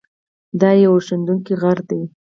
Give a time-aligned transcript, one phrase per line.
[0.59, 2.01] دا یو اورښیندونکی غر دی.